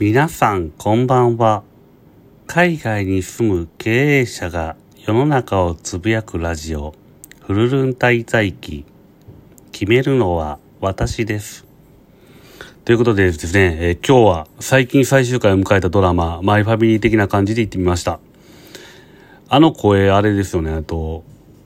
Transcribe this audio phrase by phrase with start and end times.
[0.00, 1.62] 皆さんこんばんは。
[2.48, 6.96] 海外に住む経営者が世の中をつぶやくラジオ、
[7.46, 8.84] フルルン滞在期。
[9.70, 11.64] 決めるのは私です。
[12.84, 18.18] ということでですね、えー今日は最近最終回を迎えたドラマ、マイファミリー的な感じで行ってみました。
[19.48, 21.22] あの声、あれですよね、あと、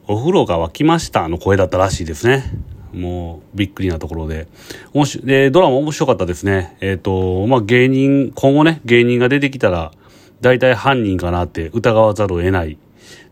[0.06, 2.44] お風呂が沸きましたの声だったらしいですね。
[2.92, 4.48] もう、びっくりなところで。
[4.94, 6.76] もしで、ドラマ面白かったですね。
[6.80, 9.92] えっ、と、まあ、芸人、今後ね、芸人が出てきたら、
[10.40, 12.78] 大体犯人かなって疑わざるを得ない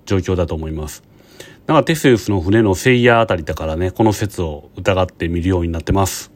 [0.06, 1.02] 状況だと思います。
[1.66, 6.30] なんかテセウスの船のセイヤーあたりだからね、この説を疑って見るようになってます。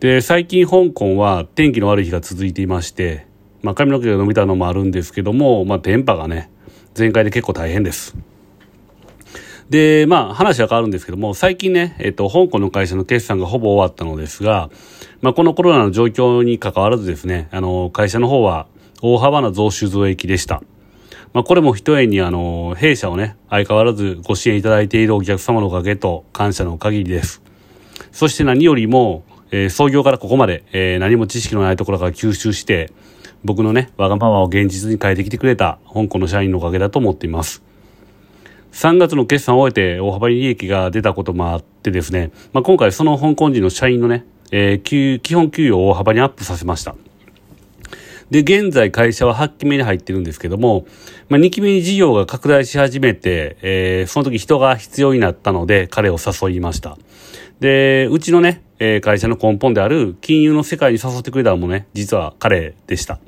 [0.00, 3.26] で、最近香港は天気の悪い日が続いていまして、
[3.62, 6.50] まあ、髪の毛が伸びたのもあるんですけども、まあ、電波がね、
[6.94, 8.16] 全開で結構大変です。
[9.70, 14.70] で、まあ、話は変わるんですけども、最近ね、えっと、香港の会社の決算がほぼ終わったのですが、
[15.22, 18.66] まあ、このコロナの状況に関わらずですね、あの、会社の方は
[19.00, 20.62] 大幅な増収増益でした。
[21.32, 27.42] まあ、これも一重にあの、弊社をね、相変わらずご支援いただいているお客様のおかげと感謝の限りです。
[28.12, 32.92] そして何よりも、えー創業からここまで、えー何も知識のないところから吸収して、
[33.44, 37.62] 僕のね、わがままを現実に変えてきてくれた香港の社員のおかげだと思っています。
[38.74, 46.96] 3月の決算を終えて大幅に利益が出たこともあってですね、まあ、今回その香港人の社員のね、えー基本給与を大幅にアップさせました。
[48.30, 50.86] で、現在会社は8期目に入ってるんですけども、
[51.28, 56.98] まあ、2期目に事業が拡大し始めて、えーその時人が必要になったので彼を誘いました。
[57.60, 63.20] で、うちのね、えー会社の根本である金融の世界に誘ってくれたのもね、実は彼でした。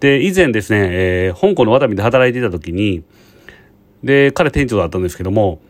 [0.00, 3.02] で、以前ですね、えー香港のワタミで働いていた時に、
[4.06, 5.60] で、彼店長だったんですけども、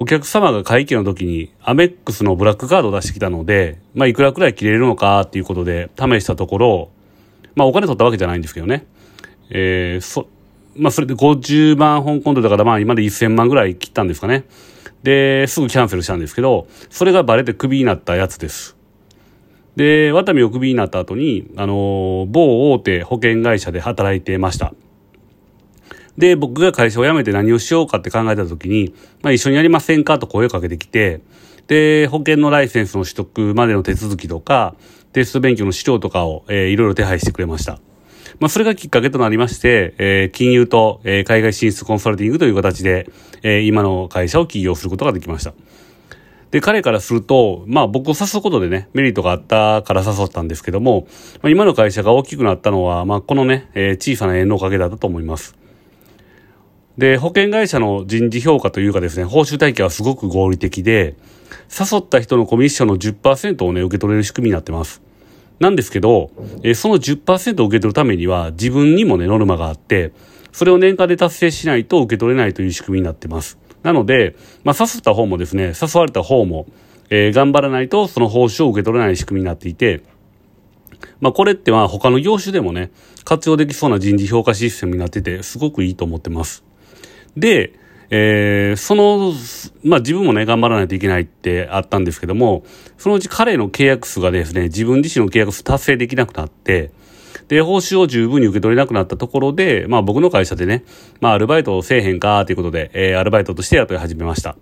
[0.00, 6.90] お客様が会計の時にアメックスのブラックカードを出してきたので、まあ、いくらくらい切れるのかっていうことで試したところ、
[7.54, 8.86] まあ、お金取ったわけじゃないんですけどね。
[9.50, 10.26] えーそ、
[10.74, 14.44] まあ、それで50万香港ドルだから、まあ、今で1000万ぐらい切ったんですかね。
[15.04, 18.76] で、すぐキャンセルしたんですけど、それがバレてクビになったやつです。
[19.76, 24.74] で、ワタミをクビになった後に、あのー某大手保険会社で働いてました。
[26.18, 31.20] で、僕が会社を辞めて何をしようかって考えた時に、まあ一緒にやりませんかと声をかけてきて、
[31.66, 34.74] で、保険のライセンスの取得までの手続きとか、
[35.12, 37.80] テスト勉強の資料とかを、えーいろいろ手配してくれました。
[38.38, 43.10] まあそれがきっかけとなりまして、えー金融と、えー海外進出コンサルティングという形で、
[43.42, 45.52] えー今の会社を起業することができました。
[46.50, 51.08] で、彼からすると、まあ僕を誘うことでね、メリットがあったから誘ったんですけども、
[51.42, 55.56] まあ、今の会社が大きくなったのは、まあこのね、えー小さな縁のおかげだったと思います。
[56.98, 61.14] で、保険会社の人事評価というかですね、報酬体系はすごく合理的で、
[61.68, 65.02] 誘った人のコミッションの10%をね、受け取れる仕組みになってます。
[65.58, 66.30] なんですけど、
[66.62, 70.12] えその10%を受け取るためには自分にもね、ノルマがあって、
[70.52, 73.58] それを年間で達成しないと受け取れないという仕組みになってます。
[73.82, 76.66] なので、まあ、誘った方もですね、誘われた方も、
[77.10, 80.02] えー頑張らないとその報酬を受け取れない仕組みになっていて、
[81.20, 82.90] まあ、これってまあ他の業種でもね、
[83.24, 86.64] 活用できそうな人事評価システムになってて、すごくいいと思ってます。
[87.36, 87.74] で、
[88.10, 89.32] えーその、
[89.82, 92.64] まあ自分もね、頑張らないといけないってあったんですけども、
[92.98, 96.92] そのうち彼の契約数がですね、自分自身の契約数達成できなくなって、
[97.48, 100.84] で、報酬を十分に受け取れなくなったところで、まあ僕の会社でね、
[101.20, 104.56] まあアルバイトをせえへんかということで、えーアルバイトとして雇い始めました。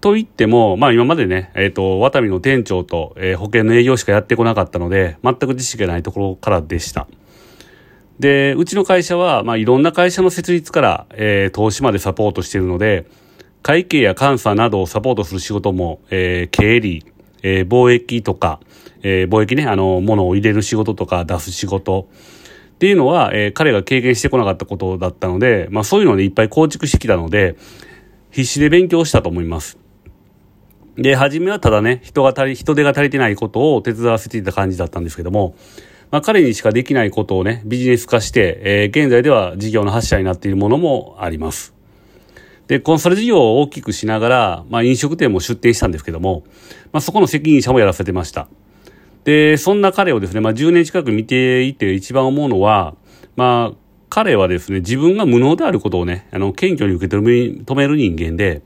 [0.00, 7.06] と言っても、まあ今までね、えっ、と、ワタミの店長と、えー保険の営業しかやってこなかったので、全く知識がないところからでした。
[8.22, 13.04] で、うちの会社は、まあいろんな会社の設立から、えー投資までサポートしているので、
[13.62, 17.04] 会計や監査などをサポートする仕事も、えー経理、
[17.42, 18.60] えー貿易とか、
[19.02, 22.06] えー貿易ね、あの、物を入れる仕事とか出す仕事
[22.74, 27.56] っていうのは、えー彼が経験してこなかったことだったので、まあそういうのをね、いっぱい構築してきたので、
[28.30, 29.78] 必死で勉強したと思います。
[30.94, 35.56] で、初めはただね、人が足り、人手が足りてないことを手伝わせていた感じだったんですけども、
[36.12, 41.74] まあ彼にしかできないことをね、ビジネス化して、えー現在では事業の発射になっているものもあります。
[42.68, 46.44] で、コンサル事業を大きくしながら、まあ飲食店も出店したんですけども、
[46.92, 48.46] まあそこの責任者もやらせてました。
[49.24, 52.94] で、そんな彼をですね、まあ10年近く見ていて一番思うのは、
[53.36, 53.76] まあ
[54.10, 57.32] 彼はですね、自分が無能であることをね、あの、謙虚に受け止め
[57.62, 58.60] 止める人間で、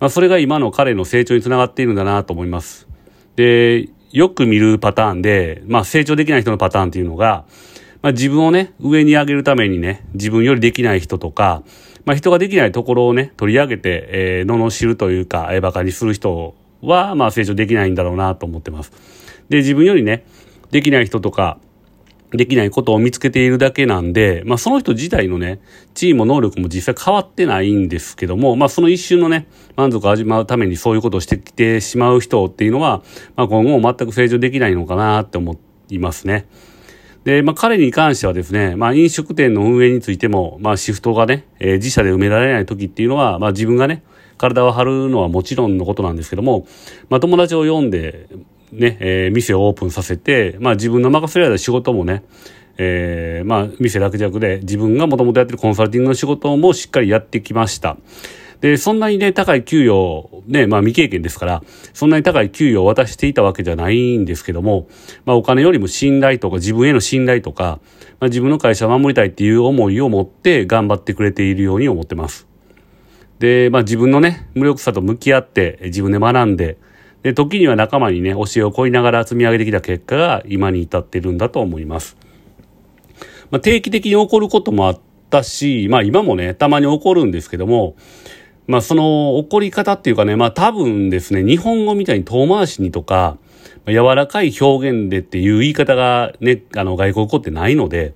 [0.00, 2.88] まあそれが今の彼の成長につながっているんだなと思います。
[3.36, 7.44] で、よく見るパターンで、まあ成長できない人のパターンっていうのが、
[8.00, 11.62] まあ自分をね、上に上げるためにね、自分よりできない人とか、
[12.06, 18.92] まあ人ができないところをね、取り上げて、えー、罵るというか、えー、馬鹿にする人は、まあ成長できないんだろうなと思ってます。
[19.50, 20.24] で、自分よりね、
[20.70, 21.58] できない人とか、
[22.30, 25.60] できないことを見つけているだけなんで、まあその人自体のね、
[25.94, 29.46] 地位も能力も実際変わってないんですけども、まあその一瞬のね、
[29.76, 33.02] 満足を味わうためにそういうことをしてきてしまう人っていうのは、
[33.36, 35.58] まあ今後も全く成長できないのかなって思
[35.88, 36.46] いますね。
[37.24, 44.02] で、まあ彼に関してはですね、まあ飲食店の運営についても、まあシフトがね、えー、自社で埋められない時っていうのは、まあ自分がね、
[44.38, 46.66] 体を張るのはもちろんのことなんですけども、
[47.08, 48.28] まあ友達を呼んで、
[48.72, 52.24] ね、えー、店をオープンさせて、まあ自分の任せられた仕事もね、
[52.78, 57.96] えー、まあ店落着で自分がもともとやってるコンサルティングの仕事もしっかりやってきました。
[58.60, 64.88] で、そんなにね、高い給与、ね、まあ未経験ですから、そんなに高い給与を渡していたわけじゃないんですけども、
[65.24, 67.80] まあお金よりも信頼とか自分への信頼とか、
[68.18, 72.46] まあ自分の会社を守りたいっていう思いを持って頑張ってくれているように思ってます。
[73.38, 76.78] で、まあ自分のね、無力さと向き合って自分で学んで、
[77.22, 82.16] で、時には仲間にね、教えを請いながら積み上げてきた結果が今に至ってるんだと思います。
[83.50, 87.96] まあ、定期的に起こることもあったし、まあ今もね、たまに起こるんですけども、
[88.66, 93.38] まあその起こり方っていうかね、まあ多分ですね、日本語みたいに遠回しにとか、
[93.86, 98.14] 柔らかい表現でっていう言い方がね、あの外国語ってないので、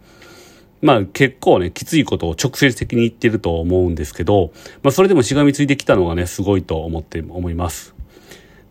[0.83, 4.53] まあ結構ね、きついことを直接的に言ってると思うんですけど、
[4.83, 7.95] まあそれでもしがみついてきたのがね、すごいと思って思います。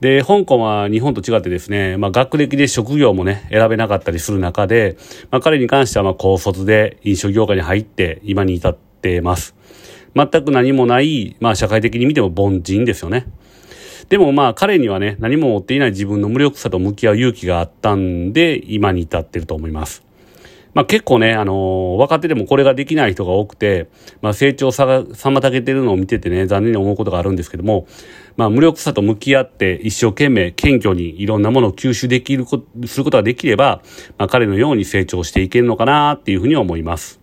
[0.01, 4.97] で、香港は日本と違ってですね、まあ学歴で職業もね、選べなかったりする中で、
[5.29, 9.55] まあ彼に関してはまあ高卒で飲食業界に入って今に至ってます。
[10.15, 13.27] 全く何もない、まあ社会的に見ても凡人ですよね。
[14.07, 20.03] でもまあ彼にはね、何も持っていない自分の無力さと向き合う勇気があったんで、今に至ってると思います。
[20.73, 23.87] まあ結構ね、あのー、若手でもこれができない人が多くて、
[24.21, 27.87] まあ成長さが、妨げてるのを見ててね、残念に思うことがあるんですけども、
[28.39, 33.81] まあ無力さと向き合って一生懸命謙虚にいろんなものを吸収できるこ、することができれば、
[34.17, 37.19] まあ彼のように成長していけるのかなっていうふうに思います。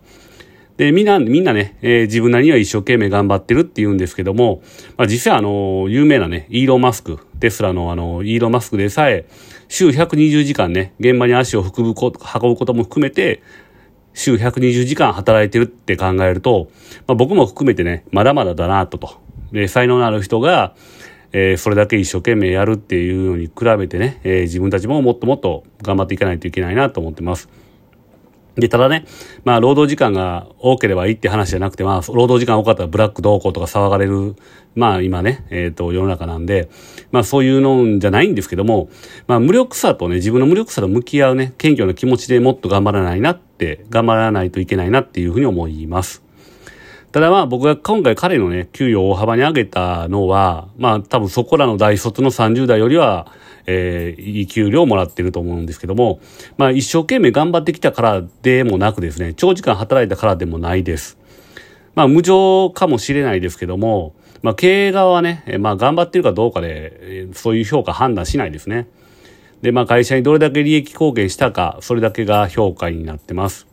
[0.77, 4.61] で、みんな、みんなね、えー、自分なりには一生懸命頑張ってるって言うんですけども、
[4.99, 9.25] まあ実際あの、有名なね、イーロン・マスク、テスラのあの、イーロン・マスクでさえ、
[9.69, 13.43] 週120時間ね、現場に足を運ぶこと、運ぶことも含めて、
[14.13, 16.69] 週120時間働いてるって考えると、
[17.07, 19.25] まあ、僕も含めてね、まだまだだなとと。
[19.53, 20.75] で、才能のある人が、
[21.33, 27.49] えー、それだけ一生懸命やるっていうのに比べてね、えー、自分たちももっともっと頑張っていかないといけないなと思ってます。
[28.57, 29.05] で、ただね、
[29.45, 34.35] まあ、労働時間が多ければいいって話じゃなくて、まあ、労働時間多かったらブラック同行とか騒がれる、
[34.75, 36.71] まあ、今ね、えっ、ー、と、世の中なんで、
[37.13, 38.89] まあ、そういうのじゃないんですけども、
[39.27, 46.26] まあ、無力さとね、自分の無力さと向き合うね、謙虚な気持ちでもっと頑張らないなって、頑張らないといけないなっていうふうに思います。
[47.17, 53.33] ただまあ僕が今回彼のね、給与を大幅に上げたのは、まあ多分そこらの大卒の30代よりは、
[53.65, 56.21] えー、いい給料をもらってると思うんですけども、
[56.59, 61.17] まあ一生懸命頑張ってきたからでもなくですね、長時間働いたからでもないです。
[61.95, 68.89] まあ無情かもしれないですけども、まあ経営側はね、まあ頑張ってるかどうかで、そういう評価判断しないですね。
[69.63, 73.67] で、まあ会社にどれだけ利益貢献したか、それだけが評価になってます。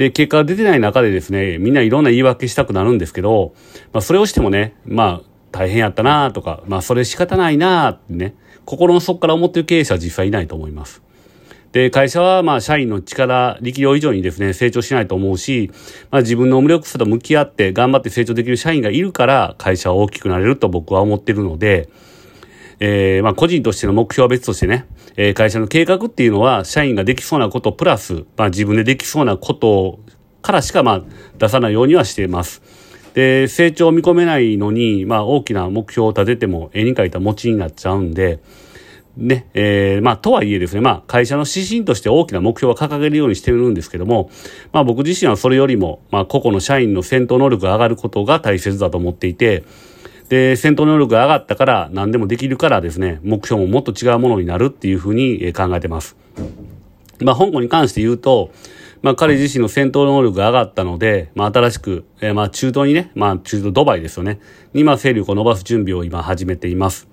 [0.00, 3.52] で、結果が出てない中でですね、みんないろんな言い訳したくなるんですけど、
[3.92, 8.34] まあそれをしてもね、まあ大変やったなとか、まあそれ仕方ないなってね、
[8.64, 11.02] 心の底から思ってる経営者は実際いないと思います。
[11.72, 15.70] で、会社はまあ社員の力、力量以上にですね、成長しないと思うし、
[16.10, 21.90] まあ自分の無力さと向き合って頑張って成長できる社員がいるから会社は大きくなれると僕は思ってるので、
[22.80, 30.00] えー、まあ個人としての目標は別としてね、えー、会社の計画っていうのは社員ができそうなことプラス、まあ自分でできそうなこと
[30.42, 31.02] からしかまあ
[31.38, 32.62] 出さないようにはしています。
[33.14, 38.40] で、成長を見込めないのに、まあ大きな目標を立てても絵に描いた餅になっちゃうんで、
[39.16, 44.30] ね、えー、まあ、とはいえですね、まあ、会社の指針として大きな目標は掲げるようにしてるんですけども、
[44.72, 49.64] まあ、僕自身はそれよりも、まあ、個々の社員の戦闘能力が上がることが大切だと思っていて、
[50.30, 56.16] で、戦闘能力が上がったから何でもできるからですね、目標ももっと違うものになるっていうふうに考えてます。
[57.20, 58.52] まあ、香港に関して言うと、
[59.02, 64.38] まあ彼自身の戦闘能力が上がったので、まあ新しく、えー、まあ中東にね、まあ中東ドバイですよね、
[64.72, 67.08] にまあ勢力を伸ばす準備を今始めています。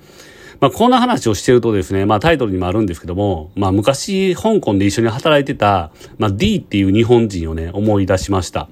[0.59, 8.69] まあこんな話をしてるとですね、まあタイトルにもあるんですけども、まあ昔香港で一緒に働いてた、まあ D っていう日本人をね、思い出しました。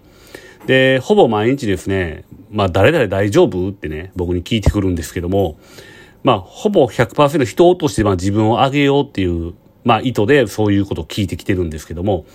[0.67, 5.57] で、ほぼ毎日ですね、まあ誰々大丈夫ってね、僕に聞いてくるんですけども、
[6.23, 9.53] まあほぼ100%人を落としてまあ自分を上げようっていう、
[9.83, 12.25] まあ意図でそういうことを聞いてきてるんですけども、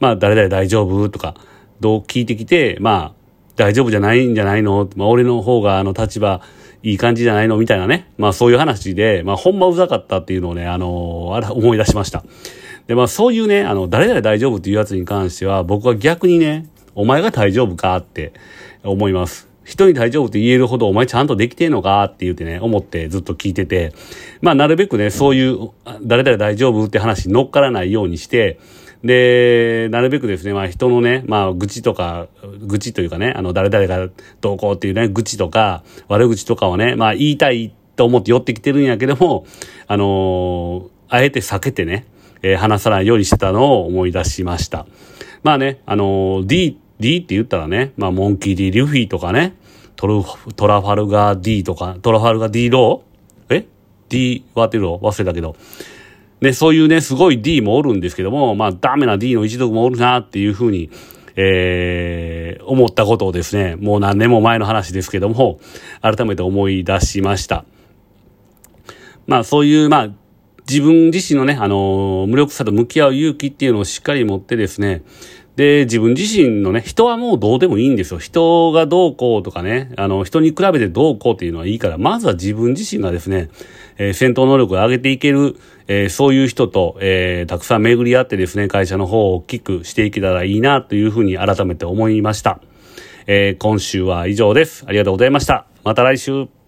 [0.00, 1.34] まあ、誰々大丈夫とか、
[1.78, 3.20] どう聞いてきて、まあ、
[3.54, 4.88] 大丈夫じゃないんじゃないの？
[4.96, 6.40] まあ、俺の方があの立場、
[6.82, 7.58] いい感じじゃないの？
[7.58, 8.10] みたいなね。
[8.16, 12.24] まあ、そういう話で、まあ、ほんまうざかったっていうのをね、あの、あら、思い出しました。
[12.86, 18.32] で、まあそういうね、あの、誰々大丈夫っていうやつに関しては、僕は逆にね、お前が大丈夫かって
[18.82, 19.48] 思います。
[19.64, 23.92] 人に大丈夫って言えるほどお前ちゃんとできてんのかって言ってね、思ってずっと聞いてて、
[24.40, 25.70] まあなるべくね、そういう、
[26.02, 28.58] 誰々大丈夫って話に乗っからないようにして、
[29.04, 32.28] で、なるべくですね、まあ人のね、まあ愚痴とか、
[32.60, 34.08] 愚痴というかね、あの誰々が
[34.40, 39.46] どうこうっていうね、愚痴とか、悪口とかをね、まあ言いたいと思って寄ってきてるんやけども、
[39.86, 42.06] あのー、あえて避けてね、
[42.42, 44.86] えー、話さないようにしてたのを思い出しました。
[45.42, 49.56] まあね、あのー、D、D って言ったらね、まあモンキー D、リュフィとかね、
[49.96, 50.22] トル、
[50.56, 53.54] トラファルガー D とか、トラファルガー D ロー？
[53.56, 53.66] え
[54.08, 55.56] ?D ワーテロー忘れたけど。
[56.40, 60.88] ね、そういうね、すごい D もおるんですけども、まあ、ダメな D の一族もおるなっていうふうに、
[61.36, 65.60] えー、思ったことをですね、もう何年も前の話ですけども、
[66.00, 67.66] 改めて思い出しました。
[69.26, 70.08] まあ、そういう、まあ、
[70.68, 75.02] 自分自身のね、あの、無力さと向き合う勇気っていうのをしっかり持ってですね、
[75.56, 78.18] で、自分自身のね、人はもうどうでもいいんですよ。
[78.18, 83.50] 人がどうこうとかね、あの、人に比べてどうこうっていうのはいいから、まずは自分自身がですね、
[83.98, 92.60] えー、戦闘能力を上げていける、えー、そういう人と、えー、たくさん巡り合ってですね、会社の方を大きくしていけたらいいなというふうに改めて思いました。
[93.26, 94.84] え今週は以上です。
[94.86, 95.66] ありがとうございました。
[95.84, 96.59] また来週。